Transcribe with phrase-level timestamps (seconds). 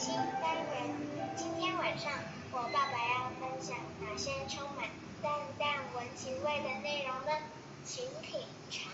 [0.00, 0.96] 新单元，
[1.36, 2.10] 今天晚上
[2.52, 4.86] 我爸爸要分享哪些充满
[5.20, 7.32] 淡淡文情味的内容呢？
[7.84, 8.40] 请品
[8.70, 8.90] 尝。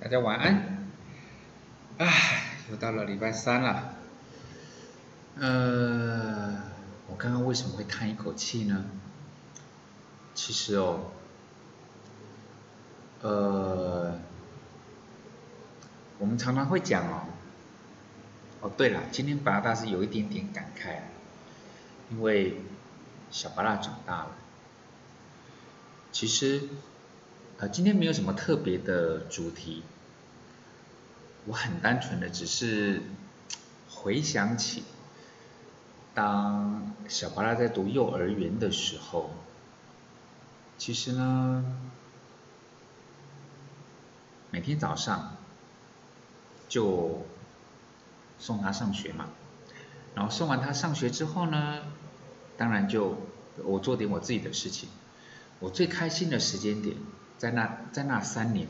[0.00, 0.88] 大家晚安。
[1.98, 3.94] 唉，又到了礼拜三了。
[5.38, 6.62] 呃，
[7.06, 8.86] 我刚刚为什么会叹一口气呢？
[10.34, 11.12] 其实哦，
[13.20, 14.18] 呃，
[16.18, 17.26] 我们常常会讲哦。
[18.64, 21.00] 哦，对了，今天巴拉达是有一点点感慨，
[22.10, 22.56] 因为
[23.30, 24.30] 小巴拉长大了。
[26.12, 26.62] 其实，
[27.58, 29.82] 呃，今天没有什么特别的主题，
[31.44, 33.02] 我很单纯的只是
[33.90, 34.84] 回想起，
[36.14, 39.30] 当小巴拉在读幼儿园的时候，
[40.78, 41.62] 其实呢，
[44.50, 45.36] 每天早上
[46.66, 47.26] 就
[48.38, 49.30] 送他上学嘛，
[50.14, 51.80] 然后送完他上学之后呢，
[52.56, 53.16] 当然就
[53.64, 54.88] 我做点我自己的事情。
[55.60, 56.96] 我最开心的时间点，
[57.38, 58.68] 在那在那三年，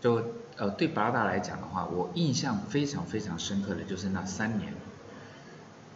[0.00, 4.74] 就呃对巴拉达来讲的话，我印象非常非常深刻的就是那三年，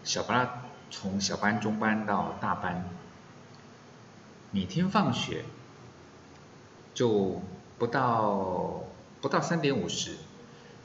[0.04, 2.88] 小巴拉从小班、中班到大班，
[4.52, 5.44] 每天放学
[6.94, 7.42] 就
[7.78, 8.84] 不到
[9.20, 10.16] 不到三点五十，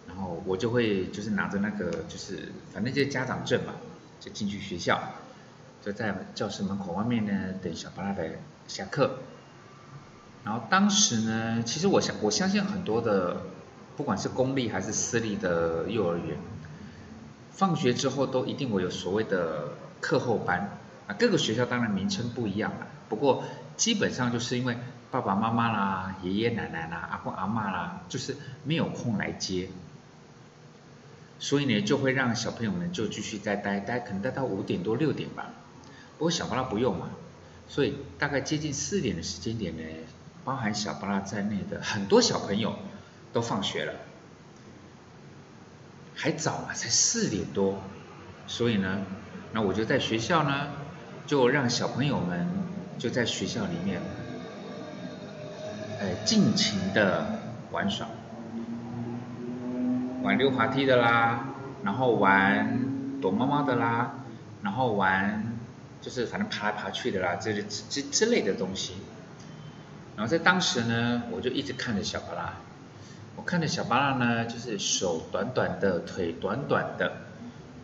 [0.07, 3.73] 然后我就会就是拿着那个就是反正就是家长证嘛，
[4.19, 4.99] 就进去学校。
[5.85, 8.23] 就在教室门口外面呢，等小巴拉的
[8.69, 9.17] 下课。
[10.45, 13.41] 然后当时呢，其实我相我相信很多的，
[13.97, 16.37] 不管是公立还是私立的幼儿园，
[17.51, 21.15] 放学之后都一定会有所谓的课后班啊。
[21.19, 23.43] 各个学校当然名称不一样了，不过
[23.75, 24.77] 基本上就是因为
[25.11, 29.67] 爸爸妈妈啦、爷爷奶奶啦、阿公阿妈啦，就是没有空来接，
[31.39, 35.51] 所以呢，就会让小朋友们就继续再待待，可能待到五点多六点吧。
[36.17, 37.09] 不过小巴拉不用嘛，
[37.67, 39.83] 所以大概接近四点的时间点呢，
[40.45, 42.75] 包含小巴拉在内的很多小朋友
[43.33, 43.93] 都放学了，
[46.15, 47.81] 还早嘛，才四点多，
[48.47, 49.01] 所以呢，
[49.51, 50.67] 那我就在学校呢，
[51.25, 52.47] 就让小朋友们
[52.97, 53.99] 就在学校里面，
[55.99, 57.39] 呃，尽情的
[57.71, 58.07] 玩耍，
[60.23, 61.49] 玩溜滑梯的啦，
[61.83, 64.15] 然后玩躲猫猫的啦，
[64.63, 65.51] 然后玩。
[66.01, 68.95] 就是反正爬来爬去的啦，这之之类的东西。
[70.17, 72.55] 然后在当时呢，我就一直看着小巴拉，
[73.37, 77.21] 我看着小巴拉呢，就是手短短的，腿短短的，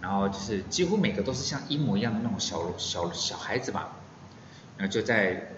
[0.01, 3.91] 然后就是几乎每个都是像一模一样的那种小小小孩子吧。
[4.75, 5.53] 然后就在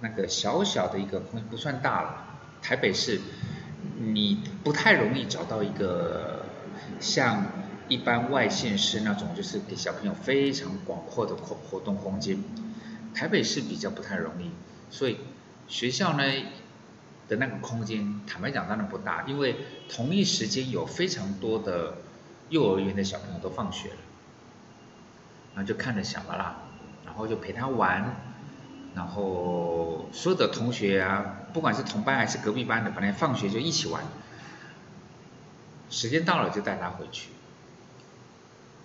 [0.00, 2.24] 那个小小的一个不算大了，
[2.62, 3.20] 台北市，
[3.98, 6.46] 你不太容易找到一个
[7.00, 7.46] 像。
[7.88, 12.38] 一般外县市那种就是给小朋友非常广阔的活活动空间，
[13.14, 14.50] 台北市比较不太容易，
[14.90, 15.16] 所以
[15.68, 16.22] 学校呢
[17.28, 19.56] 的那个空间，坦白讲当然不大，因为
[19.88, 21.94] 同一时间有非常多的
[22.50, 23.96] 幼儿园的小朋友都放学了，
[25.54, 26.56] 然后就看着小巴拉，
[27.06, 28.16] 然后就陪他玩，
[28.94, 34.04] 然后所有的同学啊，不管是同班还是隔壁班的，反正放学就一起玩，
[35.90, 37.30] 时间到了就带他回去。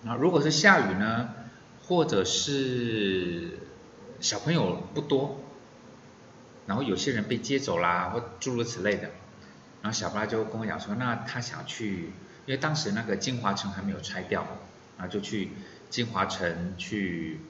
[0.02, 1.30] 那如果是下雨呢，
[1.86, 3.58] 或者是
[4.20, 5.40] 小朋友不多，
[6.66, 9.10] 然后有些人被接走啦，或诸如此类的，
[9.82, 12.12] 然后小巴就跟我讲说，那他想去，
[12.46, 14.46] 因为当时那个金华城还没有拆掉，
[14.98, 15.50] 然后就去
[15.90, 17.40] 金华城去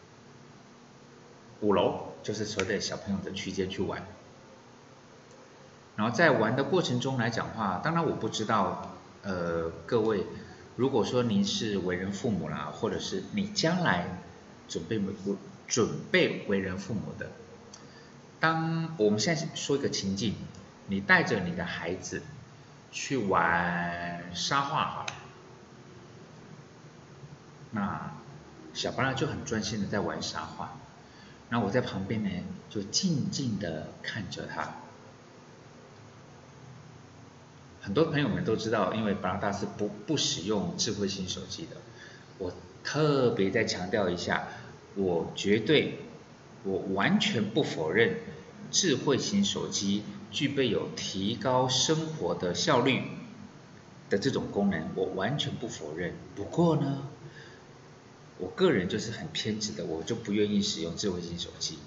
[1.60, 4.04] 五楼，就是所有的小朋友的区间去玩。
[5.96, 10.26] 然后在玩的过程中来讲话，当然我不知道，呃，各位。
[10.76, 14.06] 如果说您是为人父母啦，或者是你将来
[14.66, 15.14] 准备为
[15.68, 17.30] 准备为人父母的，
[18.40, 20.34] 当我们现在说一个情境，
[20.88, 22.22] 你带着你的孩子
[22.90, 25.06] 去玩沙画哈，
[27.70, 28.12] 那
[28.72, 30.76] 小巴拉就很专心的在玩沙画，
[31.50, 32.30] 那我在旁边呢
[32.68, 34.74] 就静静的看着他。
[37.84, 41.76] 很多朋友们都知道，因为巴拉达是不不使用智慧型手机的。
[42.38, 42.50] 我
[42.82, 44.48] 特别再强调一下，
[44.94, 45.98] 我绝对，
[46.62, 48.16] 我完全不否认
[48.70, 53.02] 智慧型手机具备有提高生活的效率
[54.08, 56.14] 的这种功能，我完全不否认。
[56.34, 57.02] 不过呢，
[58.38, 61.78] 我个人就是很偏执的，我就不愿意使用智慧型手机。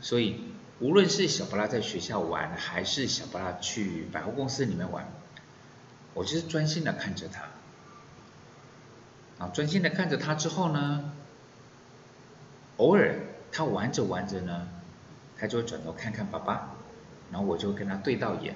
[0.00, 0.36] 所以，
[0.78, 5.12] 无论是小巴拉在学校玩，还是小巴拉去百货公司里面玩。
[6.14, 7.44] 我就是专心的看着他，
[9.44, 11.12] 啊，专心的看着他之后呢，
[12.78, 13.14] 偶尔
[13.52, 14.68] 他玩着玩着呢，
[15.38, 16.70] 他就转头看看爸爸，
[17.30, 18.54] 然后我就跟他对到眼，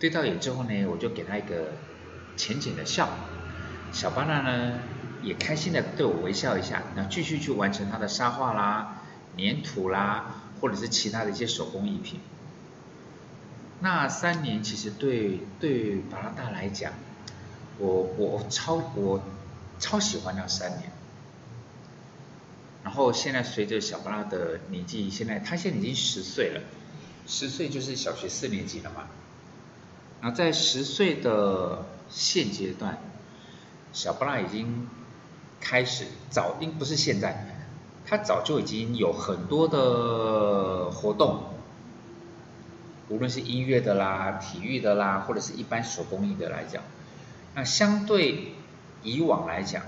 [0.00, 1.72] 对到眼之后呢，我就给他一个
[2.36, 3.08] 浅浅的笑，
[3.92, 4.78] 小巴拉呢
[5.22, 9.02] 也开心的对我微笑一下，然后继续去完成他的沙画啦、
[9.38, 12.20] 粘土啦，或者是其他的一些手工艺品。
[13.80, 16.92] 那三年其实对对巴拉大来讲，
[17.78, 19.20] 我我超我
[19.78, 20.90] 超喜欢那三年。
[22.82, 26.62] 然后现在随着小巴拉的年纪，现在他现在已经十岁了，
[27.26, 29.08] 十岁就是小学四年级了嘛。
[30.20, 32.98] 然后在十岁的现阶段，
[33.92, 34.88] 小巴拉已经
[35.60, 37.56] 开始早，应不是现在，
[38.06, 41.42] 他早就已经有很多的活动，
[43.08, 46.82] 无论是音乐的啦、体育的啦，或者是一般手工艺的来讲，
[47.54, 48.54] 那相对
[49.02, 49.82] 以往来讲，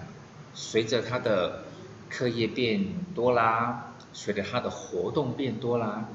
[0.54, 1.64] 随着他的
[2.08, 6.08] 课业变多啦，随着他的活动变多啦，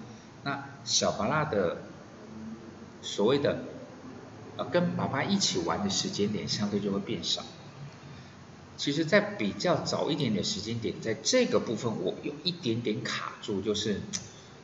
[0.44, 1.78] 那小巴拉的
[3.02, 3.64] 所谓的
[4.58, 7.44] 呃跟爸爸一起玩的时间点相对就会变少。
[8.76, 14.02] 其实，在比较早一点点时间点，在这个部分我有一点点卡住，就是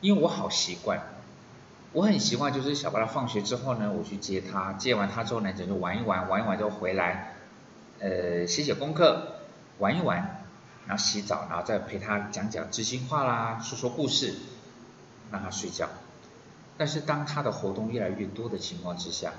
[0.00, 1.19] 因为我好习惯，
[1.92, 7.34] 我很习惯就是小巴拉放学之后呢，我去接他，接完他之后呢，就玩一玩，玩一玩就回来，
[7.98, 9.40] 呃，写写功课，
[9.78, 10.36] 玩一玩。
[10.86, 14.34] 然后洗澡，然后再陪他讲讲知心话啦，说说故事，
[15.30, 15.88] 让他睡觉。
[16.76, 19.34] 但是当他的活动越来越多的情况之下，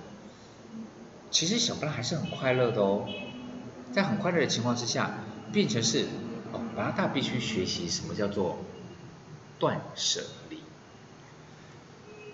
[1.30, 3.06] 其实小布拉还是很快乐的哦。
[3.92, 5.12] 在很快乐的情况之下，
[5.51, 6.06] 变成是
[6.53, 8.59] 哦，巴拉大必须学习什么叫做
[9.59, 10.21] 断舍。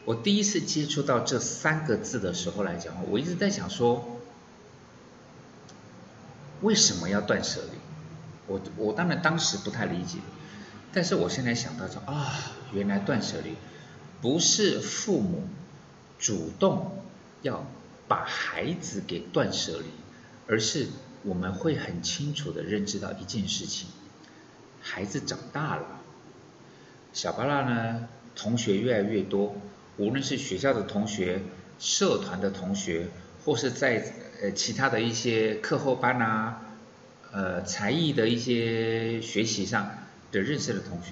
[0.08, 4.22] 我第一次接触到这三个字的时候来讲，我一直在想说，
[6.62, 7.78] 为什么要断舍离？
[8.48, 10.20] 我我当然当时不太理解，
[10.94, 12.40] 但是我现在想到说啊，
[12.72, 13.56] 原来断舍离
[14.22, 15.44] 不是父母
[16.18, 17.04] 主动
[17.42, 17.70] 要
[18.08, 19.88] 把孩子给断舍离，
[20.48, 20.88] 而是
[21.24, 23.90] 我们会很清楚的认知到一件事情：
[24.82, 26.00] 孩子长大了，
[27.12, 28.08] 小巴拉呢，
[28.38, 29.54] 同学越来越多，
[29.98, 31.42] 无论是学校的同学、
[31.80, 33.08] 社团的同学，
[33.44, 36.62] 或是在呃其他的一些课后班啊。
[37.30, 39.92] 呃，才艺的一些学习上
[40.32, 41.12] 的认识的同学，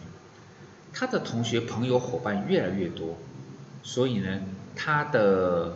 [0.93, 3.17] 他的同学朋友伙伴越来越多，
[3.83, 4.39] 所以呢，
[4.77, 5.75] 他的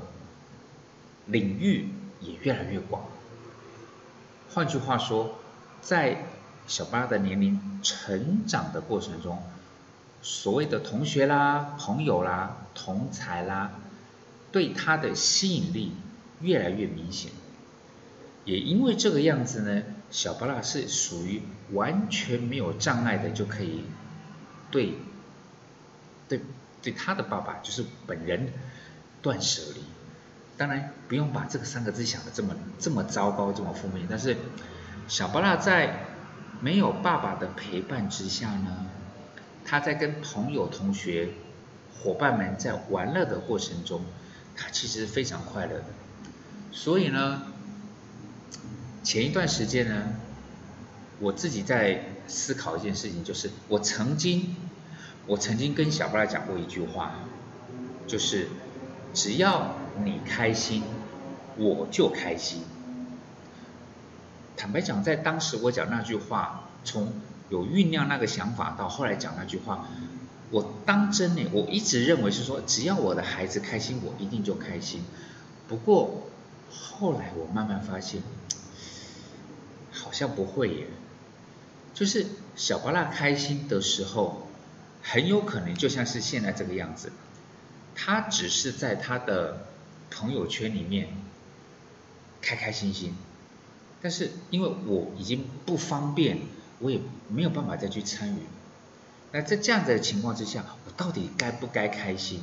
[1.26, 1.90] 领域
[2.22, 3.04] 也越来越广。
[4.50, 5.38] 换句话说，
[5.82, 6.26] 在
[6.68, 9.44] 小巴的年龄成长的过程中，
[10.22, 13.72] 所谓的同学啦、朋友啦、同才啦，
[14.52, 15.94] 对他的吸引力
[16.42, 17.32] 越来越明显。
[18.46, 19.84] 也因为这个样子呢。
[20.12, 23.84] 小巴拉是属于完全没有障碍的，就可以
[24.72, 24.94] 对
[26.28, 26.42] 对
[26.82, 28.52] 对他的爸爸就是本人
[29.22, 29.84] 断舍离。
[30.58, 34.36] 当然不用把这个三个字想的这么这么糟糕这么负面，但是
[35.08, 36.08] 小巴拉在
[36.60, 38.88] 没有爸爸的陪伴之下呢，
[39.66, 41.30] 他在跟朋友、同学、
[42.00, 44.02] 伙伴们在玩乐的过程中，
[44.56, 45.86] 他其实是非常快乐的。
[46.72, 47.44] 所以呢。
[49.02, 50.14] 前一段时间呢，
[51.20, 54.56] 我自己在思考一件事情，就是我曾经，
[55.26, 57.16] 我曾经跟小布拉讲过一句话，
[58.06, 58.50] 就是
[59.14, 59.74] 只要
[60.04, 60.84] 你开心，
[61.58, 62.62] 我就开心。
[64.58, 67.14] 坦白讲，在当时我讲那句话，从
[67.50, 69.88] 有酝酿那个想法到后来讲那句话，
[70.52, 75.04] 我当真呢，我一直认为是说，只要我的孩子开心，我一定就开心。
[75.68, 76.30] 不过
[76.70, 78.22] 后来我慢慢发现。
[79.92, 80.88] 好像不会耶，
[81.94, 82.26] 就是
[82.56, 84.48] 小巴拉开心的时候，
[85.04, 87.12] 很有可能就像是现在这个样子，
[87.96, 89.68] 他只是在他的
[90.10, 91.10] 朋友圈里面
[92.42, 93.14] 开开心心，
[94.02, 96.40] 但是因为我已经不方便，
[96.80, 98.40] 我也没有办法再去参与。
[99.32, 102.42] 那在这样子的情况之下，我到底该不该开心？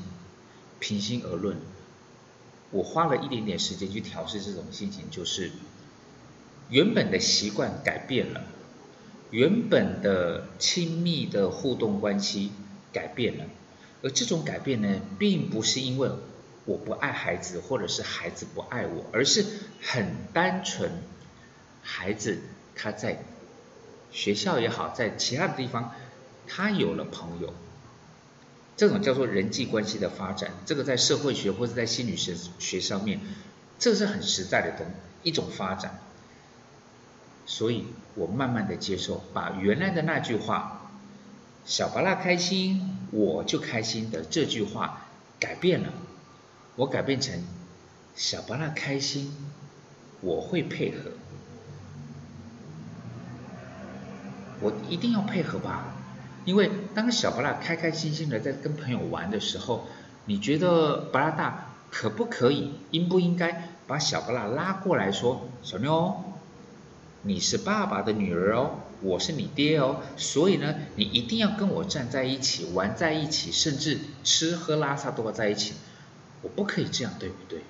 [0.79, 1.57] 平心而论，
[2.71, 5.51] 我花了一点点时间去调试这种心情，就是。
[6.69, 8.43] 原本的习惯改变了，
[9.31, 12.51] 原本的亲密的互动关系
[12.93, 13.45] 改变了，
[14.03, 16.11] 而这种改变呢，并不是因为
[16.65, 19.47] 我不爱孩子，或者是孩子不爱我，而是
[19.81, 20.91] 很单纯，
[21.83, 22.41] 孩子
[22.75, 23.23] 他在
[24.11, 25.95] 学校也好，在其他的地方，
[26.47, 27.53] 他有了朋友，
[28.77, 33.21] 这种叫做人际关系的发展，这个在社会学或者在心理学学上面，
[33.79, 34.87] 这是很实在的东
[35.23, 35.99] 一种发展。
[37.47, 40.91] 所以我慢慢的接受，把原来的那句话，
[41.65, 45.07] 小巴拉开心，我就开心的这句话
[45.39, 45.93] 改变了，
[46.75, 47.43] 我改变成
[48.17, 49.33] 小巴拉开心，
[50.21, 51.13] 我会配合，
[54.61, 55.95] 我一定要配合吧，
[56.45, 59.87] 因为当小巴拉开开心心的在跟朋友玩的时候，
[60.25, 66.17] 你觉得巴拉大可不可以，应不应该把小巴拉拉过来说，小妞，
[67.23, 68.81] 你是爸爸的女儿哦。
[69.03, 75.75] 我是你爹哦，所以呢，你一定要跟我站在一起，玩在一起，甚至吃喝拉撒都要在一起。
[76.41, 77.61] 我不可以这样，对不对？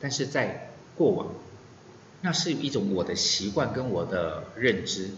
[0.00, 1.26] 但是在过往，
[2.22, 5.10] 那是一种我的习惯跟我的认知。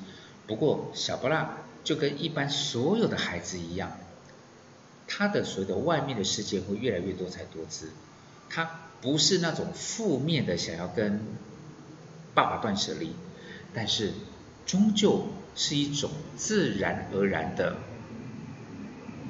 [0.50, 3.92] 不过小布拉就跟一般所有的孩子一样，
[5.06, 7.90] 他的所有的外面的世界会越来越多才多姿。
[8.48, 11.20] 他不是那种负面的想要跟
[12.34, 13.14] 爸爸断舍离，
[13.72, 14.12] 但是。
[14.66, 15.26] 终究
[15.56, 17.78] 是一种自然而然的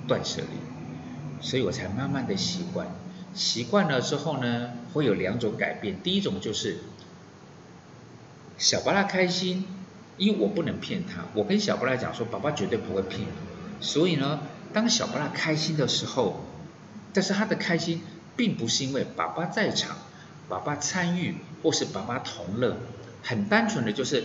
[0.07, 2.89] 断舍离，所以我才慢慢的习惯。
[3.33, 6.03] 习惯了之后呢，会有两种改变。
[6.03, 6.81] 第一种就是
[8.59, 9.65] 小巴拉开心，
[10.21, 11.25] 因为我不能骗他。
[11.35, 13.27] 我跟小巴拉讲说，爸爸绝对不会骗你。
[13.81, 14.41] 所以呢，
[14.73, 16.45] 当小巴拉开心的时候，
[17.13, 18.03] 但是他的开心
[18.37, 19.97] 并不是因为爸爸在场，
[20.49, 22.77] 爸爸参与或是爸爸同乐，
[23.25, 24.23] 很单纯的就是。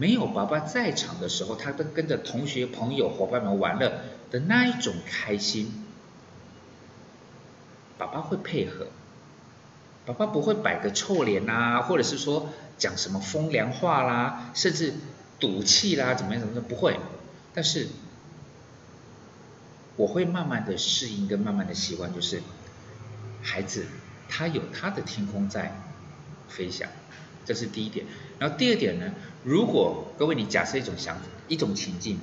[0.00, 4.00] 没有爸爸在场的时候，他都跟着同学、朋友、伙伴们玩乐
[4.30, 5.72] 的那一种开心，
[7.98, 8.86] 爸爸会配合，
[10.06, 14.94] 爸爸不会摆个臭脸呐，或者是说讲什么风凉话啦，甚至
[15.40, 16.98] 赌气啦，怎么样怎么样，不会。
[17.54, 17.88] 但是
[19.96, 22.42] 我会慢慢的适应跟慢慢的习惯，就是
[23.42, 23.86] 孩子
[24.28, 25.72] 他有他的天空在
[26.48, 26.88] 飞翔，
[27.44, 28.06] 这是第一点。
[28.38, 29.12] 然后第二点呢？
[29.44, 32.18] 如果各位你假设一种想法，一种情境，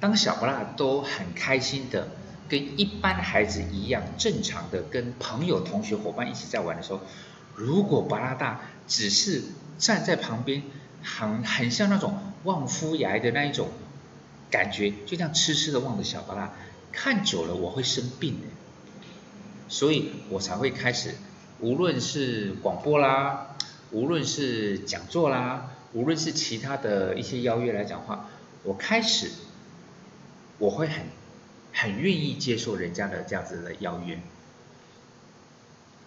[0.00, 2.08] 当小巴拉都很开心的
[2.48, 7.00] 跟一般孩子一样正常的跟朋友、同学、伙伴一起在玩的时候，
[7.54, 9.42] 如果巴拉大只是
[9.78, 10.62] 站在旁边，
[11.04, 13.68] 很很像那种望夫崖的那一种
[14.50, 16.52] 感觉，就像痴痴的望着小巴拉，
[16.90, 18.46] 看久了我会生病的，
[19.68, 21.14] 所以我才会开始，
[21.60, 23.50] 无论是广播啦。
[23.90, 28.28] 无论是讲座啦，无论是其他的一些邀约来讲话，
[28.64, 29.30] 我开始
[30.58, 31.04] 我会很
[31.72, 34.18] 很愿意接受人家的这样子的邀约，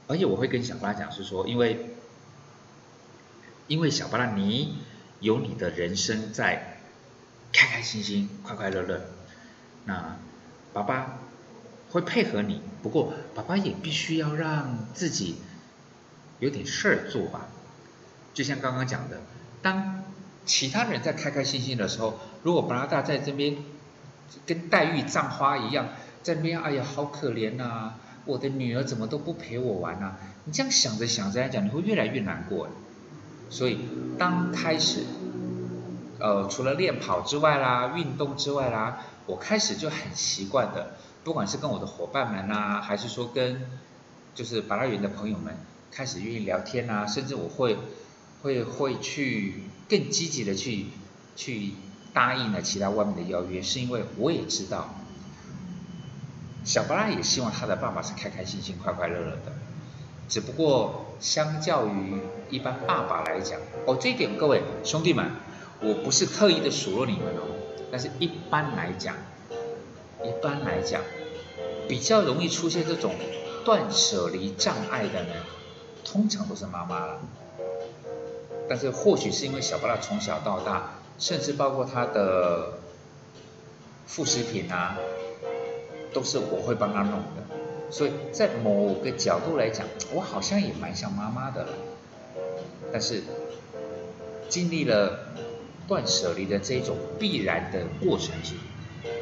[0.08, 1.92] 而且我会跟小巴拉讲是说，因为
[3.68, 4.76] 因为小巴拉你
[5.20, 6.78] 有你的人生在
[7.52, 9.02] 开开心心、快快乐乐，
[9.86, 10.18] 那
[10.74, 11.20] 爸爸
[11.90, 15.38] 会配合你，不过爸爸也必须要让自己
[16.40, 17.48] 有点事儿做吧。
[18.34, 19.22] 就像刚刚讲的，
[19.62, 20.04] 当
[20.46, 23.58] 其他人在开开心心的时候，如果巴拉大在这边
[24.46, 25.90] 跟黛玉葬花一样，
[26.22, 27.94] 在那边，哎呀，好可怜呐！
[28.26, 30.18] 我的女儿怎么都不陪我玩呐？
[30.44, 32.70] 你这样想着想着来讲，你会越来越难过。
[33.50, 33.80] 所以，
[34.18, 35.04] 当开始，
[36.20, 43.66] 呃，除了练跑之外啦，运动之外啦，我开始就很习惯的，不管是跟我的伙伴们呐，还是说跟
[44.36, 45.58] 就是巴拉云的朋友们，
[45.92, 47.78] 开始愿意聊天呐，甚至我会。
[48.44, 50.86] 会会去更积极的去
[51.36, 51.72] 去
[52.14, 54.94] 答应了其他外面的邀约，是因为我也知道，
[56.64, 59.54] 小巴拉也希望他的爸爸是开开心心、快快乐乐的。
[60.28, 62.20] 只不过相较于
[62.50, 65.32] 一般爸爸来讲，哦，这一点各位兄弟们，
[65.82, 67.44] 我不是刻意的数落你们哦，
[67.92, 69.16] 但是一般来讲，
[70.24, 71.02] 一般来讲，
[71.88, 73.14] 比较容易出现这种
[73.64, 75.34] 断舍离障碍的呢，
[76.04, 77.20] 通常都是妈妈了。
[78.70, 82.74] 但是或许是因为小巴拉从小到大，甚至包括他的
[84.06, 84.98] 副食品啊，
[86.14, 87.44] 都是我会帮他弄的，
[87.90, 91.70] 所以在某个角度来讲，我好像也蛮像妈妈的了。
[92.92, 93.24] 但是
[94.50, 95.20] 经历了
[95.88, 98.34] 断舍离的这种必然的过程，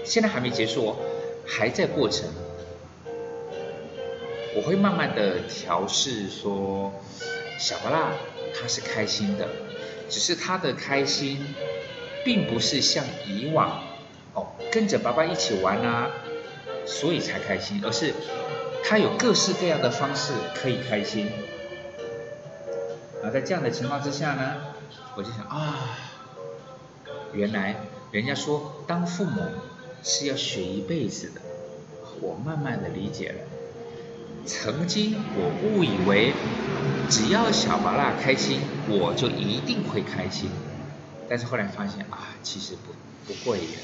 [0.04, 0.96] 现在还没结束哦，
[1.46, 2.28] 还在过程。
[4.56, 6.94] 我会慢慢的调试说，
[7.60, 8.12] 小巴拉。
[8.58, 9.46] 他是开心的，
[10.10, 11.46] 只是他的开心，
[12.24, 13.84] 并不是像以往
[14.34, 16.10] 哦跟着爸爸一起玩啊，
[16.86, 18.14] 所以才开心，而是
[18.88, 21.28] 他有各式各样的方式可以开心。
[23.24, 24.58] 啊，在这样的情况之下呢，
[25.16, 25.98] 我就想啊，
[27.34, 27.78] 原来
[28.12, 29.42] 人家说当父母
[30.04, 31.42] 是要学一辈子的，
[32.22, 33.36] 我慢慢的理解了。
[34.46, 36.34] 曾经我误以为，
[37.10, 40.52] 只要小麻辣开心，我就一定会开心。
[41.28, 42.94] 但是后来发现啊，其实不
[43.26, 43.80] 不会耶。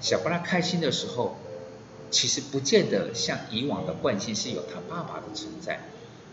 [0.00, 1.36] 小巴拉开心的时候，
[2.14, 5.80] 其实不见得像以往的惯性是有他爸爸的存在，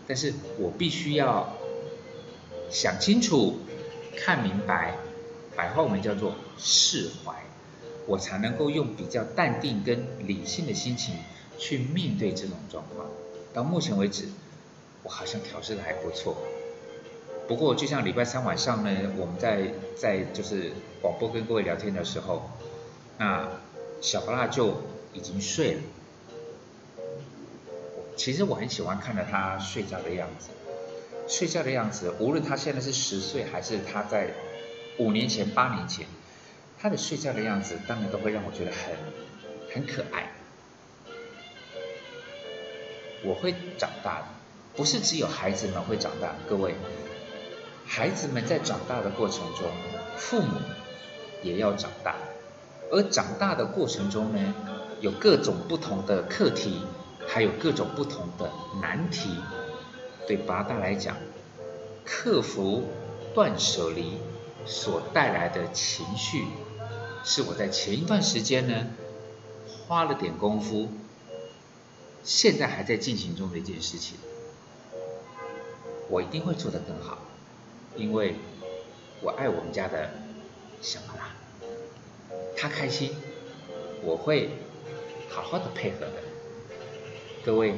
[0.06, 1.54] 但是我必须要
[2.70, 3.58] 想清楚、
[4.16, 4.94] 看明白，
[5.56, 7.34] 白话文叫做释怀，
[8.06, 11.16] 我才能够用比较淡定跟理性的心情
[11.58, 13.08] 去面对这种状况。
[13.52, 14.28] 到目前为止，
[15.02, 16.36] 我好像调试的还不错。
[17.48, 20.70] 不过，就像礼拜三晚上呢，我们在在就是
[21.02, 22.48] 广播跟各位聊天的时候，
[23.18, 23.48] 那
[24.00, 24.76] 小巴拉就
[25.12, 25.80] 已经睡了。
[28.16, 30.48] 其实我很喜欢看着他睡觉的样子，
[31.26, 34.30] 睡觉的样子，无论他现在是十岁还是他在
[34.98, 36.06] 五年前、八年前，
[36.78, 38.96] 他的睡觉的样子，当然都会让我觉得很
[39.74, 40.30] 很可爱。
[43.24, 44.26] 我会长大的，
[44.76, 46.74] 不是只有孩子们会长大，各位。
[47.86, 49.70] 孩子们在长大的过程中，
[50.16, 50.60] 父母
[51.42, 52.16] 也要长大，
[52.90, 54.54] 而长大的过程中呢，
[55.02, 56.80] 有各种不同的课题，
[57.26, 58.48] 还有各种不同的
[58.80, 59.30] 难题。
[60.28, 61.16] 对八大来讲，
[62.04, 62.84] 克服
[63.34, 64.18] 断舍离
[64.64, 66.46] 所带来的情绪，
[67.24, 68.86] 是我在前一段时间呢
[69.88, 70.88] 花了点功夫，
[72.22, 74.16] 现在还在进行中的一件事情，
[76.08, 77.18] 我一定会做得更好。
[77.96, 78.36] 因为
[79.20, 80.10] 我爱我们家的
[80.80, 81.32] 小巴拉，
[82.56, 83.10] 他开心，
[84.04, 84.50] 我会
[85.32, 86.12] 好好的配合的。
[87.42, 87.74] 各位，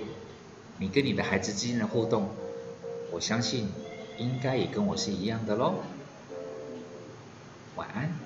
[0.79, 2.31] 你跟你的孩子之间的互动，
[3.13, 3.69] 我相信
[4.19, 5.75] 应该也跟我是一样的喽。
[7.77, 8.24] 晚安。